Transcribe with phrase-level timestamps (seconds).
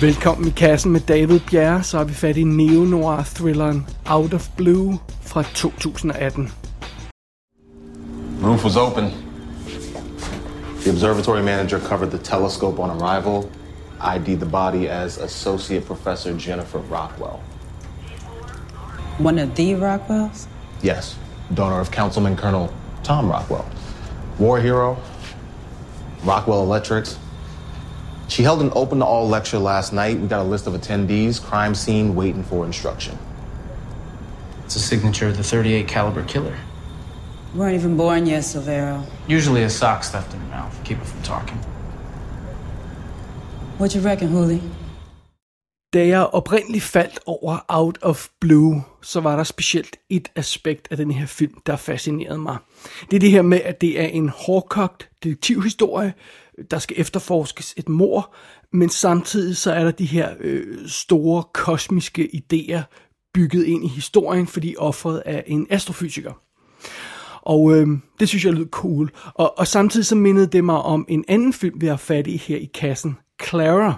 [0.00, 4.98] Velkommen i kassen med David Bjerre, så er vi fat i neo-noir-thrilleren Out of Blue
[5.22, 6.52] fra 2018.
[8.42, 9.04] Roof was open.
[10.82, 13.50] The observatory manager covered the telescope on arrival,
[14.16, 17.40] ID'd the body as Associate Professor Jennifer Rockwell.
[19.18, 20.46] One of the Rockwells?
[20.82, 21.16] Yes,
[21.54, 22.68] daughter of Councilman Colonel
[23.02, 23.64] Tom Rockwell.
[24.38, 24.96] War hero,
[26.24, 27.18] Rockwell Electrics.
[28.28, 30.18] She held an open to all lecture last night.
[30.18, 33.16] We got a list of attendees, crime scene, waiting for instruction.
[34.64, 36.56] It's a signature of the 38 caliber killer.
[37.54, 39.02] You weren't even born yet, Silvero.
[39.28, 41.58] Usually a sock stuffed in her mouth, keep her from talking.
[43.78, 44.60] What you reckon, Huli?
[45.92, 50.96] Da jeg oprindeligt faldt over Out of Blue, så var der specielt et aspekt af
[50.96, 52.56] den her film, der fascinerede mig.
[53.10, 56.12] Det er det her med, at det er en hårdkogt detektivhistorie,
[56.70, 58.34] der skal efterforskes et mor,
[58.72, 62.82] men samtidig så er der de her øh, store kosmiske idéer
[63.34, 66.32] bygget ind i historien, fordi offeret er en astrofysiker.
[67.42, 67.88] Og øh,
[68.20, 69.10] det synes jeg lød cool.
[69.34, 72.36] Og, og samtidig så mindede det mig om en anden film, vi har fat i
[72.36, 73.94] her i kassen, Clara.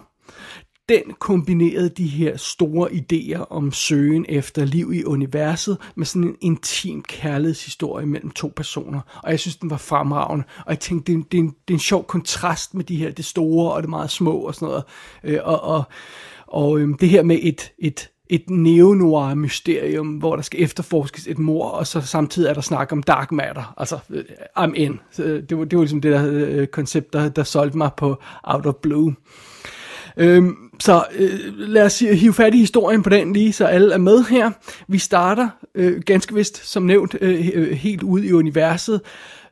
[0.88, 6.36] Den kombinerede de her store idéer om søgen efter liv i universet med sådan en
[6.40, 9.00] intim kærlighedshistorie mellem to personer.
[9.22, 10.44] Og jeg synes, den var fremragende.
[10.58, 12.84] Og jeg tænkte, det er, en, det er, en, det er en sjov kontrast med
[12.84, 14.84] de her, det store og det meget små og sådan noget.
[15.24, 15.82] Øh, og og,
[16.46, 21.38] og øh, det her med et, et et neo-noir mysterium, hvor der skal efterforskes et
[21.38, 23.74] mor, og så samtidig er der snak om dark matter.
[23.76, 24.24] Altså, øh,
[24.58, 25.00] I'm in.
[25.10, 27.90] Så øh, det, var, det var ligesom det der øh, koncept, der, der solgte mig
[27.96, 29.14] på Out of Blue.
[30.16, 33.98] Øhm, så øh, lad os hive fat i historien på den lige, så alle er
[33.98, 34.50] med her.
[34.88, 39.00] Vi starter øh, ganske vist, som nævnt, øh, øh helt ud i universet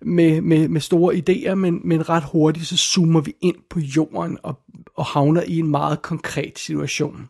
[0.02, 4.38] med, med, med store idéer, men, men ret hurtigt så zoomer vi ind på jorden
[4.42, 4.58] og,
[4.96, 7.28] og havner i en meget konkret situation.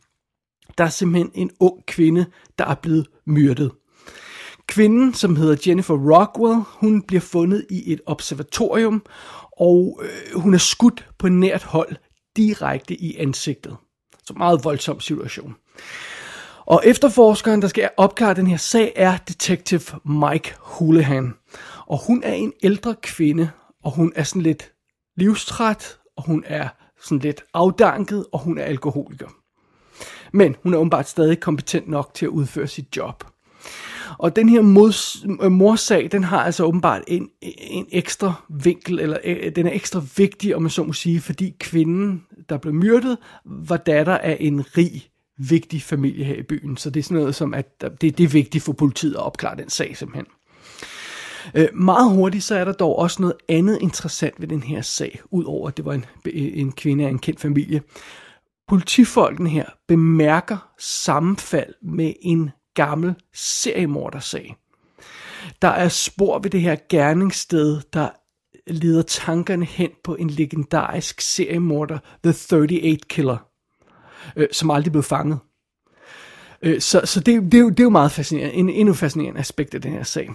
[0.79, 2.27] Der er simpelthen en ung kvinde,
[2.59, 3.73] der er blevet myrdet.
[4.67, 9.03] Kvinden, som hedder Jennifer Rockwell, hun bliver fundet i et observatorium,
[9.59, 11.97] og øh, hun er skudt på nært hold
[12.37, 13.77] direkte i ansigtet.
[14.27, 15.57] Så meget voldsom situation.
[16.67, 21.35] Og efterforskeren, der skal opklare den her sag, er Detective Mike Houlihan.
[21.87, 23.51] Og hun er en ældre kvinde,
[23.85, 24.73] og hun er sådan lidt
[25.17, 26.69] livstræt, og hun er
[27.03, 29.29] sådan lidt afdanket, og hun er alkoholiker.
[30.33, 33.25] Men hun er åbenbart stadig kompetent nok til at udføre sit job.
[34.19, 39.19] Og den her mods, øh, morsag, den har altså åbenbart en, en ekstra vinkel, eller
[39.25, 43.19] øh, den er ekstra vigtig, om man så må sige, fordi kvinden, der blev myrdet,
[43.45, 45.09] var datter af en rig,
[45.39, 46.77] vigtig familie her i byen.
[46.77, 49.57] Så det er sådan noget som, at det, det er vigtigt for politiet at opklare
[49.57, 50.27] den sag simpelthen.
[51.55, 55.21] Øh, meget hurtigt så er der dog også noget andet interessant ved den her sag,
[55.31, 57.83] udover at det var en, en kvinde af en kendt familie.
[58.69, 64.57] Politifolkene her bemærker sammenfald med en gammel seriemordersag.
[65.63, 68.09] Der er spor ved det her gerningssted, der
[68.67, 73.37] leder tankerne hen på en legendarisk seriemorder, The 38 Killer,
[74.37, 75.39] øh, som aldrig blev fanget.
[76.63, 79.41] Øh, så så det, det, er jo, det er jo meget fascinerende, en endnu fascinerende
[79.41, 80.31] aspekt af den her sag.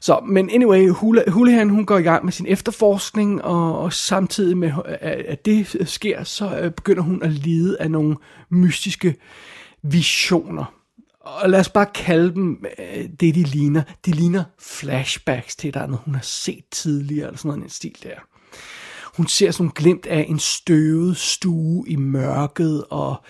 [0.00, 0.90] Så, men anyway,
[1.28, 6.24] Houlihan, hun går i gang med sin efterforskning, og, og samtidig med, at det sker,
[6.24, 8.16] så øh, begynder hun at lide af nogle
[8.50, 9.14] mystiske
[9.82, 10.75] visioner.
[11.26, 13.82] Og lad os bare kalde dem øh, det, de ligner.
[14.06, 17.96] De ligner flashbacks til, der når hun har set tidligere, eller sådan noget en stil
[18.02, 18.16] der.
[19.16, 23.24] Hun ser sådan glimt af en støvet stue i mørket, og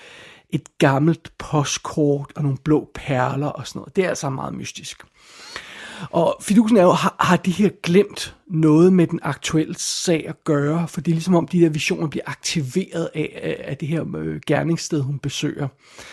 [0.51, 3.97] et gammelt postkort, og nogle blå perler og sådan noget.
[3.97, 5.03] Det er altså meget mystisk.
[6.11, 10.45] Og fidusen er jo, har, har de her glemt noget med den aktuelle sag at
[10.45, 10.89] gøre?
[10.89, 14.17] For det er ligesom om, de der visioner bliver aktiveret af, af, af det her
[14.17, 15.65] øh, gerningssted, hun besøger.
[15.65, 16.07] Øh,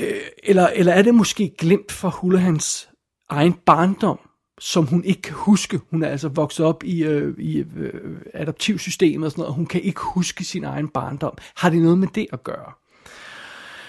[0.00, 2.88] Øh, eller, eller er det måske glemt fra Hulahans
[3.30, 4.18] egen barndom,
[4.60, 5.80] som hun ikke kan huske.
[5.90, 9.66] Hun er altså vokset op i, øh, i øh, adoptivsystemet og sådan noget, og hun
[9.66, 11.32] kan ikke huske sin egen barndom.
[11.56, 12.72] Har det noget med det at gøre?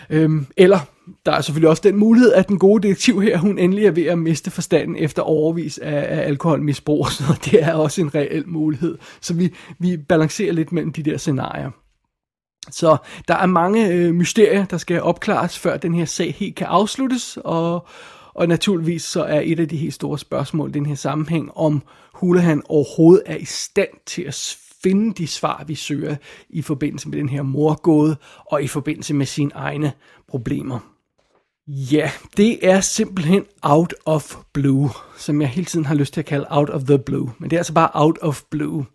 [0.09, 0.79] Øhm, eller,
[1.25, 4.05] der er selvfølgelig også den mulighed, at den gode detektiv her, hun endelig er ved
[4.05, 8.97] at miste forstanden efter overvis af, af alkoholmisbrug, så det er også en reel mulighed.
[9.21, 11.71] Så vi, vi balancerer lidt mellem de der scenarier.
[12.71, 12.97] Så
[13.27, 17.37] der er mange øh, mysterier, der skal opklares, før den her sag helt kan afsluttes,
[17.43, 17.87] og,
[18.33, 21.83] og naturligvis så er et af de helt store spørgsmål i den her sammenhæng, om
[22.13, 26.15] Hulahan overhovedet er i stand til at finde de svar, vi søger
[26.49, 28.15] i forbindelse med den her morgåde,
[28.45, 29.91] og i forbindelse med sine egne
[30.27, 30.79] problemer.
[31.67, 36.25] Ja, det er simpelthen out of blue, som jeg hele tiden har lyst til at
[36.25, 37.31] kalde out of the blue.
[37.39, 38.85] Men det er altså bare out of blue.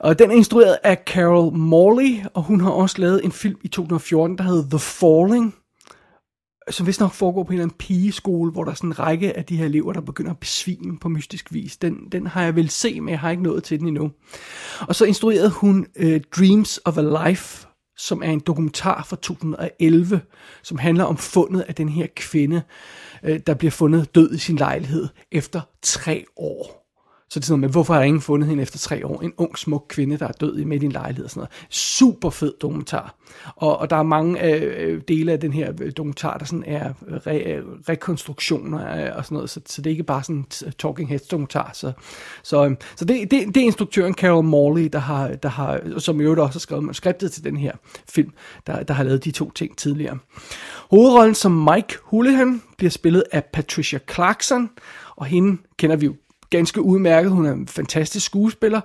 [0.00, 3.68] Og den er instrueret af Carol Morley, og hun har også lavet en film i
[3.68, 5.54] 2014, der hedder The Falling,
[6.70, 9.36] som vist nok foregår på en eller anden pigeskole, hvor der er sådan en række
[9.36, 11.76] af de her elever, der begynder at besvime på mystisk vis.
[11.76, 14.10] Den, den har jeg vel set, men jeg har ikke nået til den endnu.
[14.80, 20.20] Og så instruerede hun uh, Dreams of a Life, som er en dokumentar fra 2011,
[20.62, 22.62] som handler om fundet af den her kvinde,
[23.22, 26.81] uh, der bliver fundet død i sin lejlighed efter tre år.
[27.32, 29.20] Så det er sådan noget med, hvorfor har ingen fundet hende efter tre år?
[29.20, 31.50] En ung, smuk kvinde, der er død i midt i en lejlighed og sådan noget.
[31.70, 33.14] Super fed dokumentar.
[33.56, 36.64] Og, og der er mange øh, øh dele af den her øh, dokumentar, der sådan
[36.66, 36.92] er
[37.26, 39.50] re, øh, rekonstruktioner øh, og sådan noget.
[39.50, 41.70] Så, så det er ikke bare sådan en Talking Heads dokumentar.
[41.74, 41.92] Så,
[42.42, 46.20] så, øh, så det, det, det er instruktøren Carol Morley, der har, der har, som
[46.20, 47.72] i øvrigt også har skrevet manuskriptet til den her
[48.08, 48.32] film,
[48.66, 50.18] der, der har lavet de to ting tidligere.
[50.90, 54.70] Hovedrollen som Mike Houlihan bliver spillet af Patricia Clarkson,
[55.16, 56.14] og hende kender vi jo
[56.52, 57.30] ganske udmærket.
[57.30, 58.80] Hun er en fantastisk skuespiller.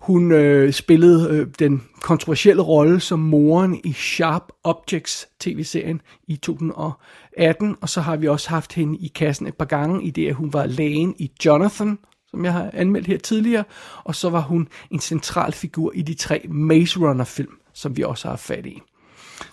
[0.00, 7.76] Hun øh, spillede øh, den kontroversielle rolle som moren i Sharp Objects tv-serien i 2018,
[7.80, 10.34] og så har vi også haft hende i kassen et par gange i det, at
[10.34, 11.98] hun var lægen i Jonathan,
[12.30, 13.64] som jeg har anmeldt her tidligere,
[14.04, 18.02] og så var hun en central figur i de tre Maze Runner film, som vi
[18.02, 18.80] også har fat i.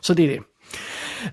[0.02, 0.51] Så det er det.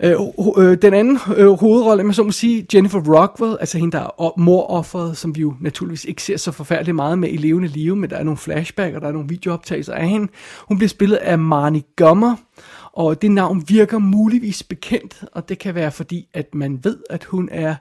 [0.02, 0.17] Øh,
[0.58, 4.38] øh, den anden øh, hovedrolle, man så må sige, Jennifer Rockwell, altså hende, der er
[4.38, 8.11] morofferet, som vi jo naturligvis ikke ser så forfærdeligt meget med i levende live, men
[8.11, 10.32] der er nogle flashback, og der er nogle videooptagelser af hende.
[10.69, 12.37] Hun bliver spillet af Marnie Gummer,
[12.93, 17.25] og det navn virker muligvis bekendt, og det kan være fordi, at man ved, at
[17.25, 17.75] hun er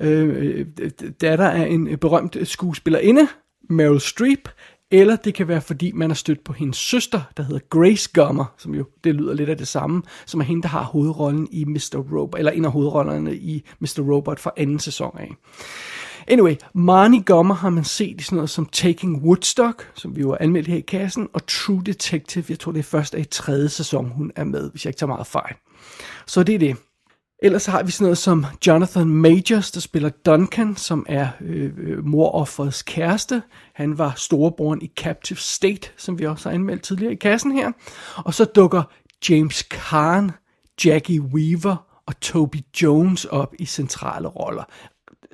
[0.00, 0.90] øh, øh
[1.20, 3.28] datter af en berømt skuespillerinde,
[3.70, 4.48] Meryl Streep,
[4.90, 8.54] eller det kan være, fordi man er stødt på hendes søster, der hedder Grace Gummer,
[8.58, 11.64] som jo, det lyder lidt af det samme, som er hende, der har hovedrollen i
[11.64, 12.04] Mr.
[12.12, 14.00] Robot, eller en af hovedrollerne i Mr.
[14.12, 15.34] Robot fra anden sæson af.
[16.28, 20.30] Anyway, Marnie Gummer har man set i sådan noget som Taking Woodstock, som vi jo
[20.30, 23.68] har anmeldt her i kassen, og True Detective, jeg tror det er først i tredje
[23.68, 25.54] sæson, hun er med, hvis jeg ikke tager meget fejl.
[26.26, 26.76] Så det er det.
[27.42, 32.04] Ellers har vi sådan noget som Jonathan Majors, der spiller Duncan, som er øh, øh
[32.04, 33.42] morofferets kæreste.
[33.74, 37.72] Han var storebroren i Captive State, som vi også har anmeldt tidligere i kassen her.
[38.16, 38.82] Og så dukker
[39.28, 40.30] James Caan,
[40.84, 41.76] Jackie Weaver
[42.06, 44.64] og Toby Jones op i centrale roller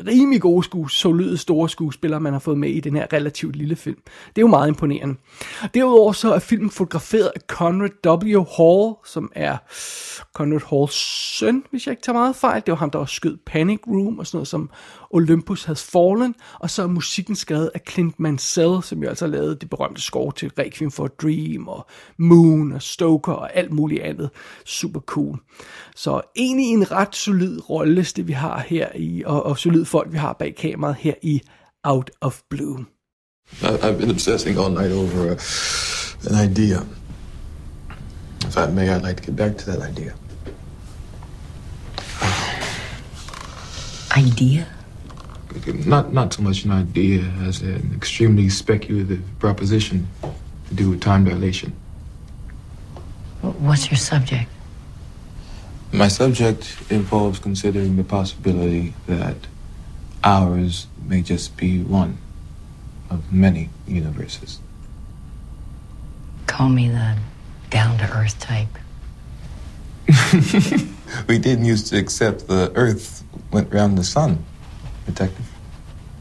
[0.06, 3.76] rimelig gode skues, solide store skuespillere, man har fået med i den her relativt lille
[3.76, 3.99] film.
[4.05, 5.14] Det er jo meget imponerende.
[5.75, 8.44] Derudover så er filmen fotograferet af Conrad W.
[8.56, 9.56] Hall, som er
[10.35, 10.94] Conrad Halls
[11.38, 12.62] søn, hvis jeg ikke tager meget fejl.
[12.67, 14.70] Det var ham, der også skød Panic Room og sådan noget som
[15.11, 16.35] Olympus Has Fallen.
[16.61, 20.32] Og så er musikken skrevet af Clint Mansell, som jo altså lavede det berømte score
[20.32, 21.87] til Requiem for a Dream og
[22.17, 24.31] Moon og Stoker og alt muligt andet.
[24.64, 25.38] Super cool.
[25.97, 30.19] Så egentlig en ret solid rolleliste, vi har her i, og, og solid folk, vi
[30.19, 31.40] har bag kameraet her i
[31.84, 32.86] Out of Blue.
[33.62, 35.38] I've been obsessing all night over a,
[36.28, 36.86] an idea.
[38.46, 40.14] If I may, I'd like to get back to that idea.
[44.16, 44.66] Idea?
[45.87, 50.08] Not not so much an idea as an extremely speculative proposition
[50.69, 51.72] to do with time dilation.
[53.42, 54.50] What's your subject?
[55.92, 59.37] My subject involves considering the possibility that
[60.25, 62.19] ours may just be one
[63.11, 64.59] of many universes.
[66.47, 67.16] Call me the
[67.71, 68.69] down to earth type.
[71.28, 74.45] we didn't used to accept the Earth went round the sun,
[75.07, 75.50] Detective.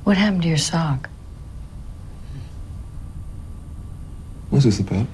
[0.03, 1.09] What happened to your sock?
[4.49, 5.07] What's this about?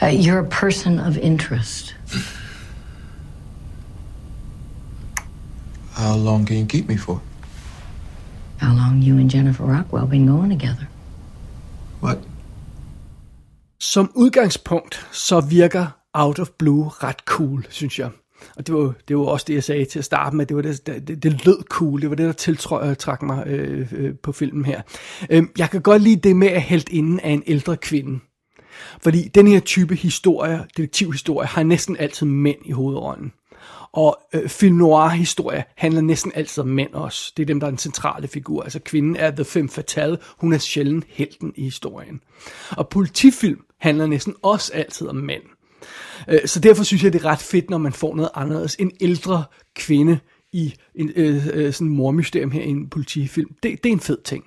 [0.00, 1.94] Uh, you're a person of interest.
[6.02, 7.22] How long can you keep me for?
[8.60, 10.86] How long you and Jennifer Rockwell been going together?
[12.02, 12.18] What?
[13.80, 18.10] Som udgangspunkt, så virker Out of Blue ret cool, synes jeg.
[18.56, 20.46] Og det var, det var også det, jeg sagde til at starte med.
[20.46, 22.02] Det, var det, det, det lød cool.
[22.02, 24.82] Det var det, der tiltrak mig øh, øh, på filmen her.
[25.30, 28.20] Øh, jeg kan godt lide det med at hælde inden af en ældre kvinde.
[29.02, 33.32] Fordi den her type historie, detektivhistorie, har næsten altid mænd i hovedrollen.
[33.92, 37.32] Og øh, film noir historie handler næsten altid om mænd også.
[37.36, 38.62] Det er dem, der er den centrale figur.
[38.62, 40.18] Altså kvinden er the femme fatale.
[40.38, 42.20] Hun er sjældent helten i historien.
[42.70, 45.42] Og politifilm handler næsten også altid om mænd.
[46.28, 48.74] Øh, så derfor synes jeg, det er ret fedt, når man får noget anderledes.
[48.74, 50.18] En ældre kvinde
[50.52, 53.48] i en øh, øh, sådan mormysterium her i en politifilm.
[53.62, 54.44] Det, det er en fed ting.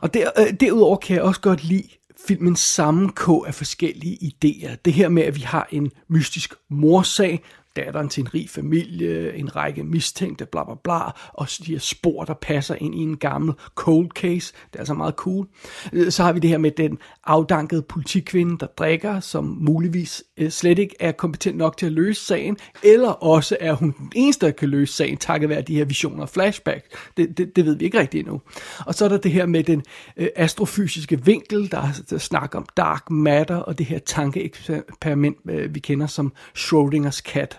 [0.00, 1.88] Og der, øh, derudover kan jeg også godt lide
[2.28, 4.76] filmens sammenkog af forskellige idéer.
[4.84, 7.42] Det her med, at vi har en mystisk morsag,
[7.76, 10.98] datteren til en rig familie, en række mistænkte, bla bla bla,
[11.32, 14.52] og de her spor, der passer ind i en gammel cold case.
[14.72, 15.46] Det er altså meget cool.
[15.92, 20.50] Øh, så har vi det her med den afdankede politikvinde, der drikker, som muligvis øh,
[20.50, 24.46] slet ikke er kompetent nok til at løse sagen, eller også er hun den eneste,
[24.46, 26.96] der kan løse sagen, takket være de her visioner og flashback.
[27.16, 28.40] Det, det, det ved vi ikke rigtigt endnu.
[28.86, 29.82] Og så er der det her med den
[30.16, 35.80] øh, astrofysiske vinkel, der, der snakker om dark matter, og det her tankeeksperiment, øh, vi
[35.80, 37.58] kender som Schrödingers kat.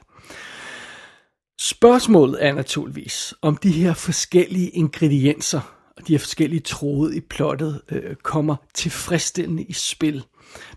[1.60, 7.82] Spørgsmålet er naturligvis, om de her forskellige ingredienser og de her forskellige tråde i plottet
[7.90, 10.24] øh, kommer tilfredsstillende i spil.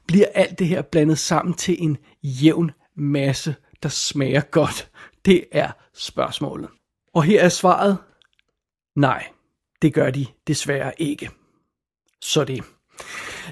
[0.07, 4.91] Bliver alt det her blandet sammen til en jævn masse, der smager godt?
[5.25, 6.69] Det er spørgsmålet.
[7.15, 7.99] Og her er svaret,
[8.97, 9.29] nej,
[9.83, 11.31] det gør de desværre ikke.
[12.21, 12.65] Så det.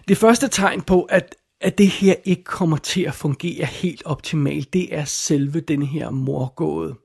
[0.08, 4.72] Det første tegn på, at, at det her ikke kommer til at fungere helt optimalt,
[4.72, 6.96] det er selve den her morgåde.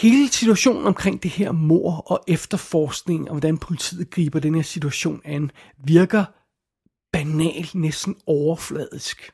[0.00, 5.20] Hele situationen omkring det her mor og efterforskning, og hvordan politiet griber den her situation
[5.24, 5.50] an,
[5.84, 6.24] virker
[7.12, 9.30] banal, næsten overfladisk.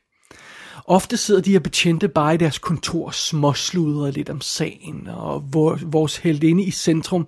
[0.85, 5.43] Ofte sidder de her betjente bare i deres kontor småsludrer lidt om sagen, og
[5.81, 7.27] vores heldinde i centrum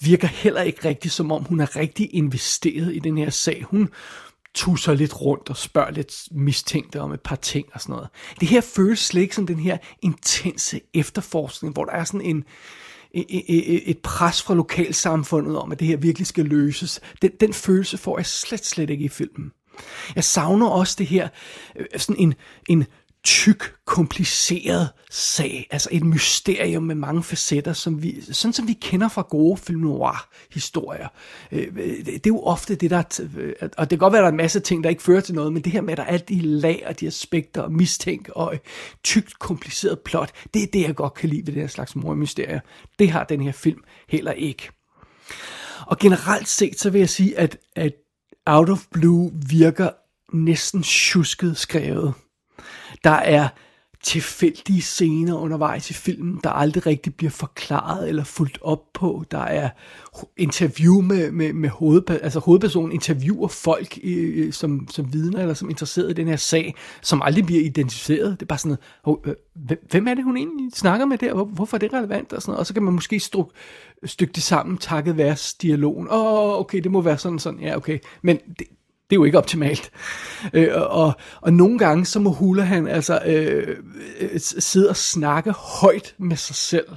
[0.00, 3.62] virker heller ikke rigtigt, som om hun er rigtig investeret i den her sag.
[3.62, 3.88] Hun
[4.56, 8.08] tusser lidt rundt og spørger lidt mistænkte om et par ting og sådan noget.
[8.40, 12.44] Det her føles slet ikke som den her intense efterforskning, hvor der er sådan en,
[13.14, 17.00] e, e, e, et pres fra lokalsamfundet om, at det her virkelig skal løses.
[17.22, 19.52] Den, den følelse får jeg slet, slet ikke i filmen.
[20.14, 21.28] Jeg savner også det her,
[21.76, 22.34] øh, sådan en,
[22.68, 22.86] en
[23.26, 25.66] tyk, kompliceret sag.
[25.70, 29.80] Altså et mysterium med mange facetter, som vi, sådan som vi kender fra gode film
[29.80, 31.08] noir-historier.
[31.52, 33.20] Øh, øh, det er jo ofte det, der...
[33.36, 35.20] Øh, og det kan godt være, at der er en masse ting, der ikke fører
[35.20, 37.62] til noget, men det her med, at der er alt de lag og de aspekter
[37.62, 38.58] og mistænk og
[39.04, 42.60] tykt, kompliceret plot, det er det, jeg godt kan lide ved den her slags mormysterier.
[42.98, 44.68] Det har den her film heller ikke.
[45.86, 47.92] Og generelt set, så vil jeg sige, at, at
[48.46, 49.90] Out of Blue virker
[50.32, 52.14] næsten tjusket skrevet.
[53.04, 53.48] Der er
[54.06, 59.24] tilfældige scener undervejs i filmen, der aldrig rigtig bliver forklaret eller fuldt op på.
[59.30, 59.68] Der er
[60.36, 65.70] interview med, med, med hovedpersonen, altså hovedpersonen interviewer folk øh, som, som vidner eller som
[65.70, 68.30] interesseret i den her sag, som aldrig bliver identificeret.
[68.30, 68.76] Det er bare sådan
[69.06, 71.44] noget, øh, hvem er det, hun egentlig snakker med der?
[71.44, 72.32] Hvorfor er det relevant?
[72.32, 72.60] Og, sådan noget.
[72.60, 73.52] og så kan man måske struk,
[74.04, 76.08] stykke det sammen, takket være dialogen.
[76.10, 77.60] Åh, oh, okay, det må være sådan sådan.
[77.60, 77.98] Ja, okay.
[78.22, 78.66] Men det,
[79.10, 79.90] det er jo ikke optimalt.
[80.52, 83.76] Øh, og, og nogle gange så må Hulahan altså øh,
[84.20, 86.88] øh sidde og snakke højt med sig selv,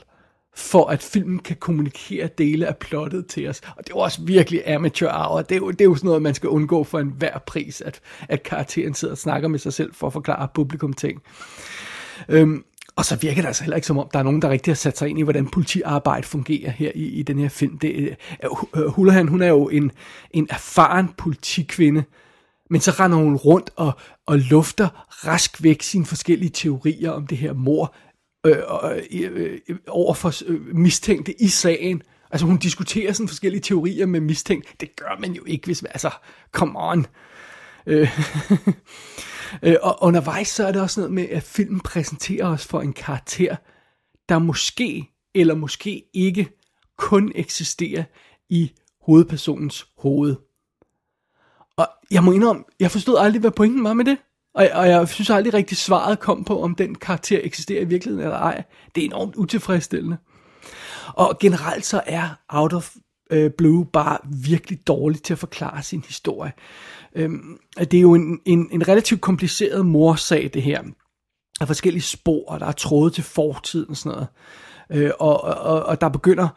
[0.55, 3.61] for at filmen kan kommunikere dele af plottet til os.
[3.77, 5.41] Og det er jo også virkelig amateur hour.
[5.41, 7.99] Det er jo, det er jo sådan noget, man skal undgå for enhver pris, at,
[8.29, 11.21] at karakteren sidder og snakker med sig selv for at forklare publikum ting.
[12.29, 12.63] Øhm,
[12.99, 14.75] og så virker det altså heller ikke som om, der er nogen, der rigtig har
[14.75, 17.77] sat sig ind i, hvordan politiarbejde fungerer her i, i den her film.
[17.77, 19.91] Det, øh, øh, uh, Hulahan, øh, hun er jo en,
[20.31, 22.03] en erfaren politikvinde,
[22.69, 23.91] men så render hun rundt og,
[24.25, 27.95] og lufter rask væk sine forskellige teorier om det her mor
[28.45, 28.57] øh,
[29.11, 32.01] øh, øh, over for øh, mistænkte i sagen.
[32.31, 34.81] Altså hun diskuterer sådan forskellige teorier med mistænkt.
[34.81, 36.09] Det gør man jo ikke, hvis man, altså,
[36.51, 37.05] come on.
[37.85, 38.19] Øh,
[39.63, 42.93] Øh, og undervejs så er det også noget med, at filmen præsenterer os for en
[42.93, 43.55] karakter,
[44.29, 46.49] der måske eller måske ikke
[46.97, 48.03] kun eksisterer
[48.49, 50.35] i hovedpersonens hoved.
[51.77, 54.17] Og jeg må indrømme, jeg forstod aldrig, hvad pointen var med det.
[54.53, 58.25] Og, og jeg synes aldrig rigtig svaret kom på, om den karakter eksisterer i virkeligheden
[58.25, 58.63] eller ej.
[58.95, 60.17] Det er enormt utilfredsstillende.
[61.13, 62.95] Og generelt så er Out of
[63.29, 66.51] øh, Blue bare virkelig dårlig til at forklare sin historie.
[67.15, 70.81] Øhm, det er jo en, en, en relativt kompliceret morsag, det her.
[70.81, 74.27] Der er forskellige spor, der er tråde til fortiden og sådan noget.
[74.91, 76.47] Øh, og, og, og der begynder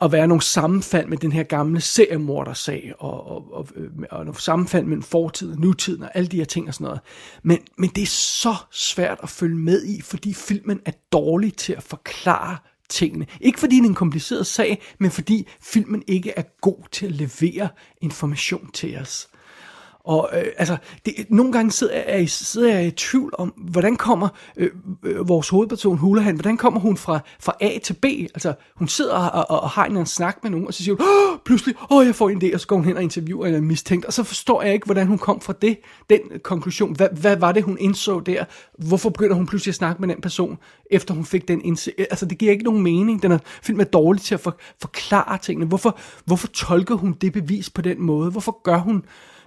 [0.00, 4.40] at være nogle sammenfald med den her gamle seriemordersag, og, og, og, øh, og nogle
[4.40, 7.00] sammenfald mellem fortiden og nutiden, og alle de her ting og sådan noget.
[7.42, 11.72] Men, men det er så svært at følge med i, fordi filmen er dårlig til
[11.72, 12.56] at forklare
[12.88, 13.26] tingene.
[13.40, 17.12] Ikke fordi det er en kompliceret sag, men fordi filmen ikke er god til at
[17.12, 17.68] levere
[18.00, 19.28] information til os.
[20.04, 24.28] Og øh, altså, det, nogle gange sidder jeg, sidder jeg i tvivl om, hvordan kommer
[24.56, 24.70] øh,
[25.04, 28.04] øh, vores hovedperson Hulahan, hvordan kommer hun fra, fra A til B?
[28.04, 31.06] Altså, hun sidder og, og, og har en snak med nogen, og så siger hun,
[31.06, 33.46] oh, pludselig, åh, oh, jeg får en idé, og så går hun hen og interviewer
[33.46, 35.78] en mistænkt, og så forstår jeg ikke, hvordan hun kom fra det,
[36.10, 36.96] den konklusion.
[36.96, 38.44] Hvad, hvad var det, hun indså der?
[38.78, 40.58] Hvorfor begynder hun pludselig at snakke med den person,
[40.90, 42.00] efter hun fik den indsigt?
[42.00, 43.22] Øh, altså, det giver ikke nogen mening.
[43.22, 45.66] Den er film er dårlig til at for, forklare tingene.
[45.66, 48.30] Hvorfor, hvorfor tolker hun det bevis på den måde?
[48.30, 49.04] Hvorfor gør hun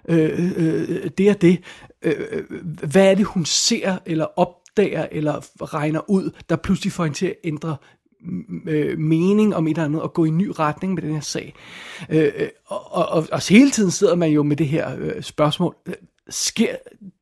[0.08, 1.60] Øh, øh, øh, det og det.
[2.02, 2.44] Øh, øh,
[2.84, 7.26] hvad er det, hun ser eller opdager eller regner ud, der pludselig får hende til
[7.26, 7.78] at ændre
[8.22, 11.14] mm, øh, mening om et eller andet og gå i en ny retning med den
[11.14, 11.54] her sag.
[12.10, 15.22] Øh, øh, og, og, og, og hele tiden sidder man jo med det her øh,
[15.22, 15.76] spørgsmål.
[16.30, 16.76] Sker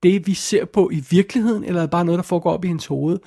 [0.03, 2.67] det, vi ser på i virkeligheden, eller er det bare noget, der foregår op i
[2.67, 3.19] hendes hoved?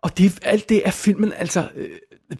[0.00, 1.88] Og det, alt det er filmen altså øh,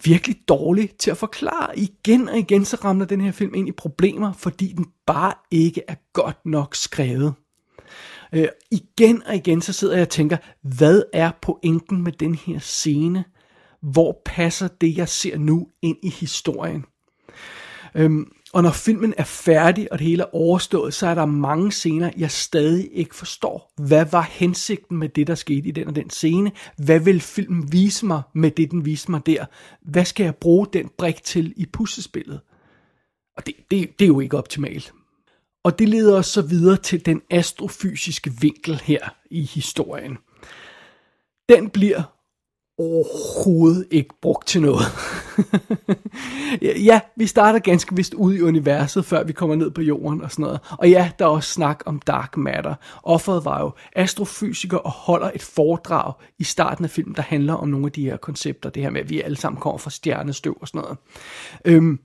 [0.05, 1.79] virkelig dårlig til at forklare.
[1.79, 5.83] Igen og igen så ramler den her film ind i problemer, fordi den bare ikke
[5.89, 7.35] er godt nok skrevet.
[8.33, 12.59] Øh, igen og igen så sidder jeg og tænker, hvad er pointen med den her
[12.59, 13.25] scene?
[13.83, 16.85] Hvor passer det, jeg ser nu, ind i historien?
[17.95, 21.73] Øhm, og når filmen er færdig, og det hele er overstået, så er der mange
[21.73, 23.73] scener, jeg stadig ikke forstår.
[23.77, 26.53] Hvad var hensigten med det, der skete i den og den scene?
[26.77, 29.45] Hvad vil filmen vise mig med det, den viste mig der?
[29.83, 32.41] Hvad skal jeg bruge den brik til i puslespillet?
[33.37, 34.93] Og det, det, det er jo ikke optimalt.
[35.65, 40.19] Og det leder os så videre til den astrofysiske vinkel her i historien.
[41.49, 42.03] Den bliver
[42.79, 44.83] overhovedet ikke brugt til noget.
[46.89, 50.31] ja, vi starter ganske vist ud i universet, før vi kommer ned på jorden og
[50.31, 50.61] sådan noget.
[50.71, 52.75] Og ja, der er også snak om dark matter.
[53.03, 57.69] Offeret var jo astrofysiker og holder et foredrag i starten af filmen, der handler om
[57.69, 58.71] nogle af de her koncepter.
[58.71, 60.99] Det her med, at vi alle sammen kommer fra stjernestøv og sådan noget.
[61.65, 61.99] Øhm,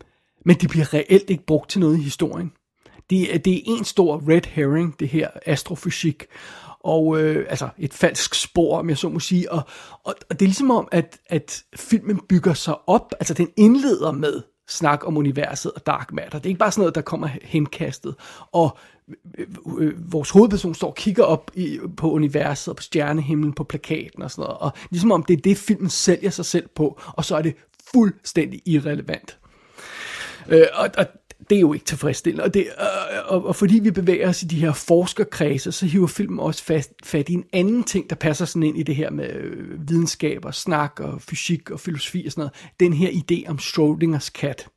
[0.46, 2.52] men det bliver reelt ikke brugt til noget i historien.
[3.10, 6.26] Det, det er en stor red herring, det her astrofysik
[6.84, 9.62] og øh, altså et falsk spor, om jeg så må sige, og,
[10.04, 14.12] og, og det er ligesom om, at, at filmen bygger sig op, altså den indleder
[14.12, 16.40] med snak om universet og dark matter.
[16.40, 18.16] Det er ikke bare sådan noget, der kommer henkastet,
[18.52, 18.78] og
[19.38, 19.48] øh,
[19.78, 24.24] øh vores hovedperson står og kigger op i, på universet og på stjernehimlen på plakaten
[24.24, 27.26] og sådan noget, og ligesom om det er det, filmen sælger sig selv på, og
[27.26, 27.56] så er det
[27.94, 29.38] fuldstændig irrelevant.
[30.50, 31.06] Øh, og, og
[31.50, 32.44] det er jo ikke tilfredsstillende.
[32.44, 35.86] Og, det, øh, øh, og, og fordi vi bevæger os i de her forskerkredse, så
[35.86, 38.96] hiver filmen også fast, fat i en anden ting, der passer sådan ind i det
[38.96, 42.54] her med øh, videnskab og snak og fysik og filosofi og sådan noget.
[42.80, 44.68] Den her idé om Schrödingers kat.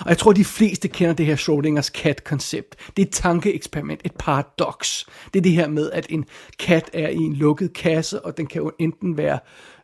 [0.00, 2.76] Og jeg tror, de fleste kender det her Schrödingers kat-koncept.
[2.96, 5.06] Det er et tankeeksperiment, et paradoks.
[5.34, 6.24] Det er det her med, at en
[6.58, 9.38] kat er i en lukket kasse, og den kan jo enten være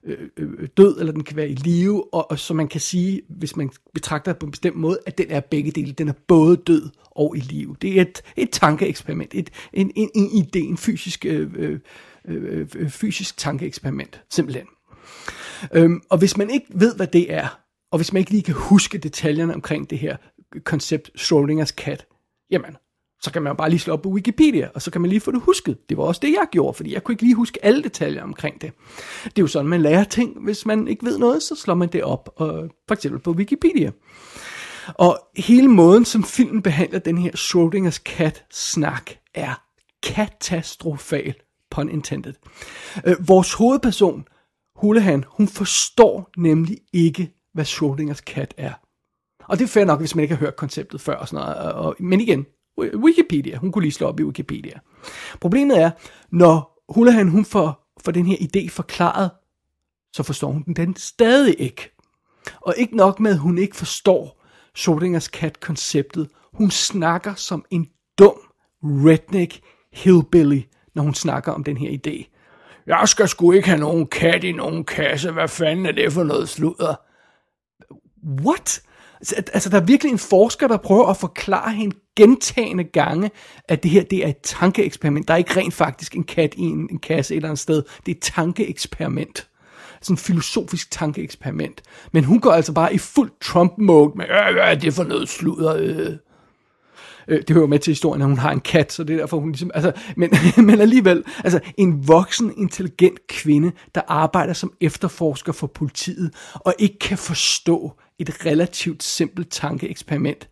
[0.07, 2.81] Øh, øh, øh, død, eller den kan være i live, og, og så man kan
[2.81, 5.92] sige, hvis man betragter det på en bestemt måde, at den er begge dele.
[5.92, 7.77] Den er både død og i live.
[7.83, 11.81] Det er et, et tankeeksperiment, et, en, en, en idé, en fysisk, øh, øh,
[12.29, 14.66] øh, øh fysisk tankeeksperiment, simpelthen.
[15.75, 18.55] Øhm, og hvis man ikke ved, hvad det er, og hvis man ikke lige kan
[18.55, 20.16] huske detaljerne omkring det her
[20.64, 22.07] koncept Schrödingers kat,
[22.51, 22.77] jamen,
[23.23, 25.21] så kan man jo bare lige slå op på Wikipedia, og så kan man lige
[25.21, 25.79] få det husket.
[25.89, 28.61] Det var også det, jeg gjorde, fordi jeg kunne ikke lige huske alle detaljer omkring
[28.61, 28.73] det.
[29.25, 30.45] Det er jo sådan, man lærer ting.
[30.45, 33.91] Hvis man ikke ved noget, så slår man det op, og for eksempel på Wikipedia.
[34.95, 39.63] Og hele måden, som filmen behandler den her Schrödingers kat-snak, er
[40.03, 41.35] katastrofal,
[41.71, 42.35] pun intended.
[43.07, 44.25] Øh, vores hovedperson,
[44.77, 48.73] Hulehan, hun forstår nemlig ikke, hvad Schrödingers kat er.
[49.49, 51.73] Og det er fair nok, hvis man ikke har hørt konceptet før og sådan noget.
[51.73, 52.47] Og, men igen,
[52.79, 53.57] Wikipedia.
[53.57, 54.79] Hun kunne lige slå op i Wikipedia.
[55.41, 55.91] Problemet er,
[56.31, 59.31] når Hulahan hun får, får den her idé forklaret,
[60.12, 61.97] så forstår hun den, stadig ikke.
[62.61, 64.45] Og ikke nok med, at hun ikke forstår
[64.79, 66.29] Schrödingers kat-konceptet.
[66.53, 68.39] Hun snakker som en dum
[68.83, 69.61] redneck
[69.93, 70.61] hillbilly,
[70.95, 72.33] når hun snakker om den her idé.
[72.87, 75.31] Jeg skal sgu ikke have nogen kat i nogen kasse.
[75.31, 76.95] Hvad fanden er det for noget sludder?
[78.47, 78.83] What?
[79.21, 83.31] Altså, altså, der er virkelig en forsker, der prøver at forklare hende gentagende gange,
[83.69, 85.29] at det her det er et tankeeksperiment.
[85.29, 87.83] Der er ikke rent faktisk en kat i en, en kasse et eller andet sted.
[88.07, 89.49] Det er et tankeeksperiment.
[90.03, 91.83] Sådan et filosofisk tankeeksperiment.
[92.13, 95.77] Men hun går altså bare i fuld Trump-mode med, øh, øh, det for noget sludder?
[95.77, 96.17] Øh.
[97.29, 99.39] Øh, det hører med til historien, at hun har en kat, så det er derfor,
[99.39, 99.71] hun ligesom...
[99.75, 100.31] Altså, men,
[100.67, 106.99] men alligevel, altså en voksen, intelligent kvinde, der arbejder som efterforsker for politiet, og ikke
[106.99, 110.49] kan forstå et relativt simpelt tankeeksperiment,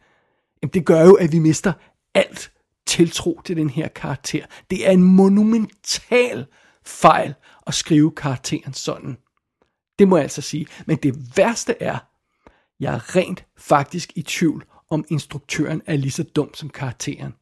[0.62, 1.72] jamen det gør jo, at vi mister
[2.14, 2.52] alt
[2.86, 4.46] tiltro til den her karakter.
[4.70, 6.46] Det er en monumental
[6.84, 7.34] fejl
[7.66, 9.16] at skrive karakteren sådan.
[9.98, 10.66] Det må jeg altså sige.
[10.86, 11.98] Men det værste er,
[12.80, 17.34] jeg er rent faktisk i tvivl om instruktøren er lige så dum som karakteren.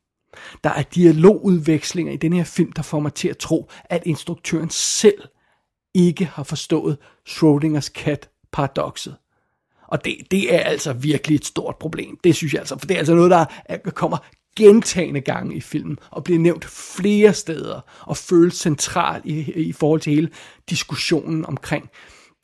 [0.65, 4.71] Der er dialogudvekslinger i den her film, der får mig til at tro, at instruktøren
[4.71, 5.23] selv
[5.95, 9.17] ikke har forstået Schrödingers kat-paradokset.
[9.93, 12.19] Og det, det er altså virkelig et stort problem.
[12.25, 13.45] Det synes jeg altså, for det er altså noget, der
[13.95, 14.19] kommer
[14.57, 20.01] gentagende gange i filmen, og bliver nævnt flere steder, og føles centralt i, i forhold
[20.01, 20.29] til hele
[20.71, 21.89] diskussionen omkring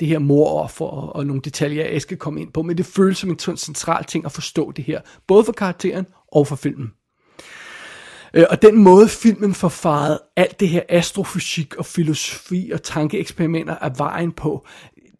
[0.00, 3.18] det her moroffer og, og nogle detaljer, jeg skal komme ind på, men det føles
[3.18, 6.92] som en central ting at forstå det her, både for karakteren og for filmen.
[8.34, 13.98] Øh, og den måde filmen forfarede alt det her astrofysik og filosofi og tankeeksperimenter af
[13.98, 14.66] vejen på,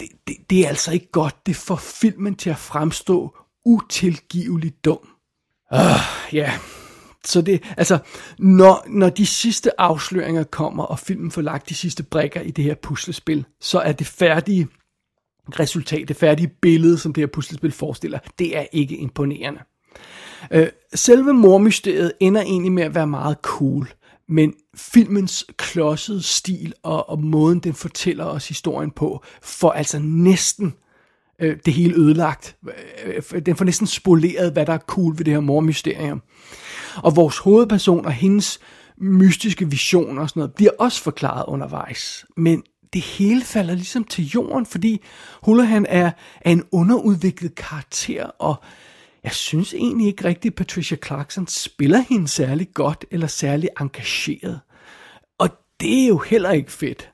[0.01, 1.47] det, det, det er altså ikke godt.
[1.47, 5.09] Det får filmen til at fremstå utilgiveligt dum.
[5.73, 5.79] Uh,
[6.33, 6.59] ja, yeah.
[7.25, 7.99] så det, altså,
[8.39, 12.65] når, når de sidste afsløringer kommer, og filmen får lagt de sidste brækker i det
[12.65, 14.69] her puslespil, så er det færdige
[15.61, 19.61] resultat, det færdige billede, som det her puslespil forestiller, det er ikke imponerende.
[20.51, 23.93] Øh, selve mormysteriet ender egentlig med at være meget cool,
[24.29, 30.75] men filmens klodsede stil og, og måden, den fortæller os historien på, får altså næsten
[31.41, 32.57] øh, det hele ødelagt.
[33.05, 36.23] Øh, den får næsten spoleret, hvad der er cool ved det her mormysterium.
[36.97, 38.61] Og vores hovedperson og hendes
[39.01, 42.25] mystiske visioner og sådan noget, bliver også forklaret undervejs.
[42.37, 42.63] Men
[42.93, 45.01] det hele falder ligesom til jorden, fordi
[45.43, 46.11] Houlihan er,
[46.41, 48.57] er en underudviklet karakter, og
[49.25, 54.61] jeg synes egentlig ikke rigtigt, at Patricia Clarkson spiller hende særlig godt eller særlig engageret.
[55.81, 57.11] Det er jo heller ikke fedt.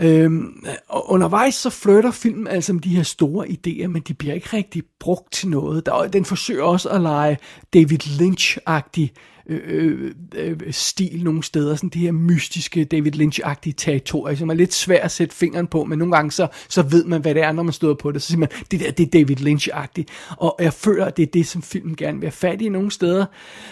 [0.00, 4.34] Øhm, og undervejs så flytter filmen altså med de her store idéer, men de bliver
[4.34, 5.86] ikke rigtig brugt til noget.
[5.86, 7.38] Der, den forsøger også at lege
[7.74, 9.08] David Lynch-agtig
[9.46, 14.54] Øh, øh, øh, stil nogle steder, sådan det her mystiske David Lynch-agtige territorie, som er
[14.54, 17.42] lidt svært at sætte fingeren på, men nogle gange så, så ved man, hvad det
[17.42, 18.22] er, når man støder på det.
[18.22, 20.36] Så siger man, det der, det er David Lynch-agtigt.
[20.36, 22.90] Og jeg føler, at det er det, som filmen gerne vil have fat i nogle
[22.90, 23.26] steder,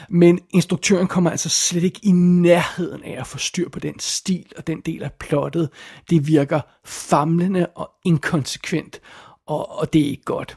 [0.08, 4.46] men instruktøren kommer altså slet ikke i nærheden af at få styr på den stil
[4.56, 5.68] og den del af plottet.
[6.10, 9.00] Det virker famlende og inkonsekvent,
[9.46, 10.56] og, og det er ikke godt.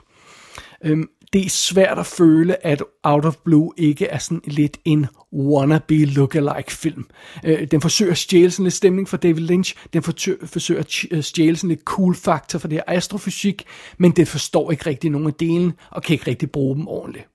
[0.86, 5.08] Øhm, det er svært at føle, at Out of Blue ikke er sådan lidt en
[5.34, 7.06] wannabe lookalike film.
[7.44, 11.24] Øh, den forsøger at stjæle sådan lidt stemning fra David Lynch, den forsøger at øh,
[11.24, 13.64] stjæle sådan lidt cool faktor fra det her astrofysik,
[13.98, 17.28] men den forstår ikke rigtig nogen af delen, og kan ikke rigtig bruge dem ordentligt.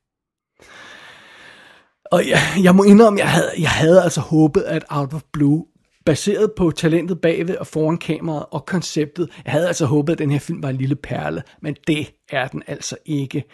[2.13, 5.65] Og jeg, jeg må indrømme, jeg havde, jeg havde altså håbet, at Out of Blue
[6.09, 9.31] baseret på talentet bagved og foran kameraet og konceptet.
[9.45, 12.49] Jeg havde altså håbet, at den her film var en lille perle, men det er
[12.49, 13.45] den altså ikke.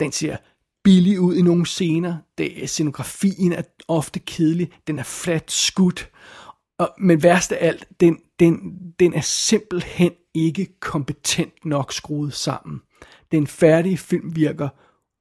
[0.00, 0.36] Den ser
[0.84, 2.16] billig ud i nogle scener.
[2.38, 4.70] Det, scenografien er ofte kedelig.
[4.86, 6.10] Den er fladt skudt.
[6.78, 8.58] Og, men værst af alt, den, den,
[9.00, 12.80] den er simpelthen ikke kompetent nok skruet sammen.
[13.32, 14.68] Den færdige film virker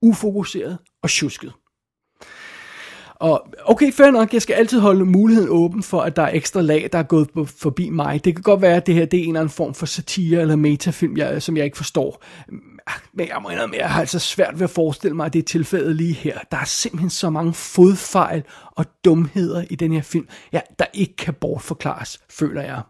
[0.02, 1.54] ufokuseret og tjusket.
[3.26, 6.62] Og okay, fair nok, jeg skal altid holde muligheden åben for, at der er ekstra
[6.62, 8.26] lag, der er gået forbi mig.
[8.26, 10.42] Det kan godt være, at det her det er en eller anden form for satire
[10.42, 12.24] eller metafilm, jeg, som jeg ikke forstår.
[12.88, 15.40] Ah, men jeg må indrømme, jeg har altså svært ved at forestille mig, at det
[15.40, 16.40] er tilfældet lige her.
[16.52, 21.16] Der er simpelthen så mange fodfejl og dumheder i den her film, ja, der ikke
[21.16, 22.82] kan bortforklares, føler jeg.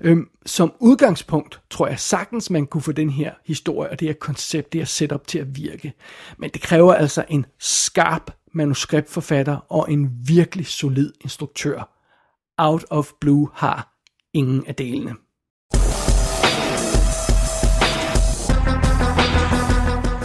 [0.00, 4.14] Øhm, som udgangspunkt tror jeg sagtens, man kunne få den her historie og det her
[4.14, 5.92] koncept, det her setup til at virke.
[6.38, 11.92] Men det kræver altså en skarp manuskriptforfatter og en virkelig solid instruktør.
[12.58, 13.92] Out of Blue har
[14.34, 15.14] ingen af delene.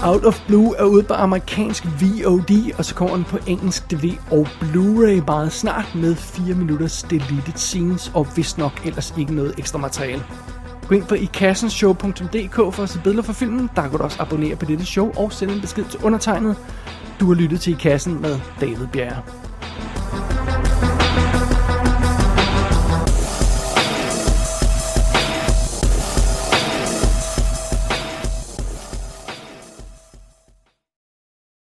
[0.03, 4.17] Out of Blue er ude på amerikansk VOD, og så kommer den på engelsk DVD
[4.31, 9.55] og Blu-ray meget snart med 4 minutters deleted scenes, og vist nok ellers ikke noget
[9.57, 10.23] ekstra materiale.
[10.87, 13.69] Gå ind på ikassenshow.dk for at se billeder fra filmen.
[13.75, 16.57] Der kan du også abonnere på dette show og sende en besked til undertegnet.
[17.21, 19.23] Du har lyttet til I Kassen med David Bjerg.